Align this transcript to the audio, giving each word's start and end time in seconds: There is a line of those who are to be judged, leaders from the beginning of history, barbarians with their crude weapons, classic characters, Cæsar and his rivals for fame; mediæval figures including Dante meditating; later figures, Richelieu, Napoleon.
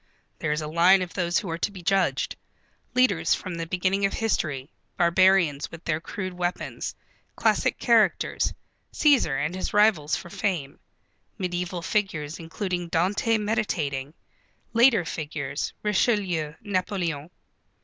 There 0.39 0.51
is 0.51 0.61
a 0.63 0.67
line 0.67 1.03
of 1.03 1.13
those 1.13 1.37
who 1.37 1.49
are 1.51 1.59
to 1.59 1.71
be 1.71 1.83
judged, 1.83 2.35
leaders 2.95 3.35
from 3.35 3.53
the 3.53 3.67
beginning 3.67 4.03
of 4.03 4.13
history, 4.13 4.71
barbarians 4.97 5.69
with 5.69 5.83
their 5.85 6.01
crude 6.01 6.33
weapons, 6.33 6.95
classic 7.35 7.77
characters, 7.77 8.51
Cæsar 8.91 9.45
and 9.45 9.53
his 9.53 9.75
rivals 9.75 10.15
for 10.15 10.31
fame; 10.31 10.79
mediæval 11.39 11.83
figures 11.83 12.39
including 12.39 12.87
Dante 12.87 13.37
meditating; 13.37 14.15
later 14.73 15.05
figures, 15.05 15.71
Richelieu, 15.83 16.55
Napoleon. 16.63 17.29